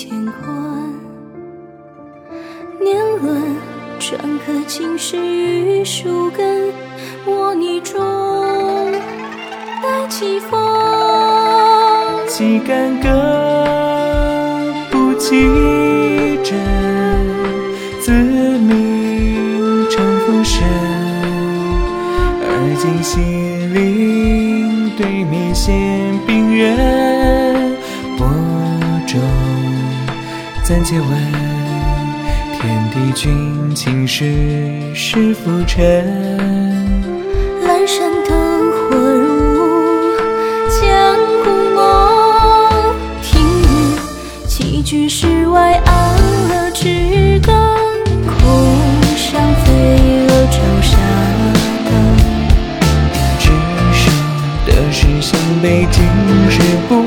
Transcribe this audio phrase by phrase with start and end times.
[0.00, 0.94] 乾坤。
[2.80, 3.56] 年轮
[3.98, 6.72] 篆刻青史于树根，
[7.26, 7.98] 我泥中
[9.82, 10.56] 待起风。
[12.28, 13.08] 几干戈
[14.88, 15.48] 不记
[16.44, 16.56] 真，
[18.00, 20.62] 自命成浮生。
[22.40, 23.18] 而今西
[23.74, 25.74] 陵对面现
[26.24, 26.76] 冰原，
[30.68, 31.08] 暂且问。
[32.60, 34.22] 天地君情事
[34.94, 36.04] 是浮沉，
[37.64, 40.14] 阑珊灯火如
[40.68, 42.94] 江古梦。
[43.22, 43.64] 听雨
[44.46, 46.14] 栖居室外，安
[46.50, 47.56] 乐之根。
[48.26, 48.36] 空
[49.16, 50.98] 上飞蛾照沙
[51.88, 51.90] 灯。
[53.38, 53.48] 执
[53.94, 54.10] 手
[54.66, 56.04] 的是向北，今
[56.50, 56.97] 日不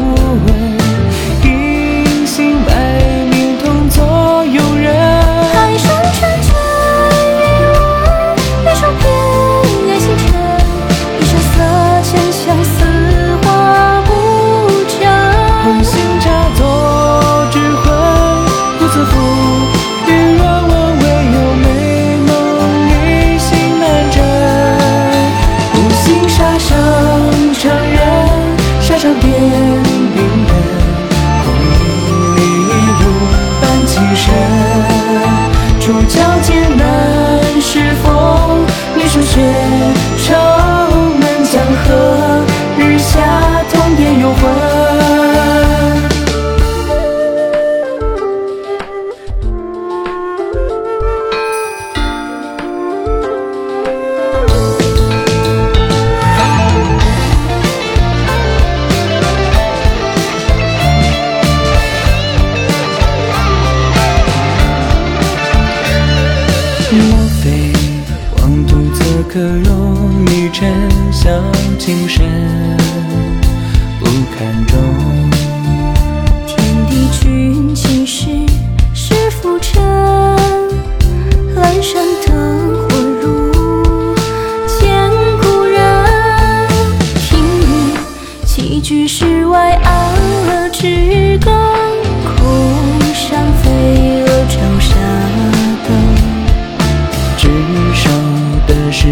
[69.31, 70.69] 可容你沉
[71.09, 71.42] 香
[71.80, 72.80] 情深，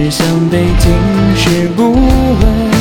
[0.09, 0.91] 的是向北，今
[1.35, 2.78] 世不问。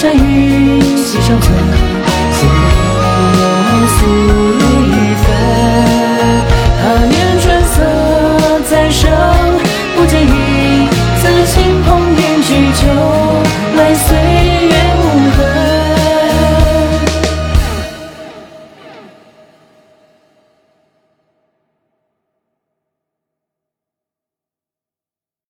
[0.00, 1.54] 山雨溪声春，
[2.32, 2.40] 何
[3.80, 4.49] 有负。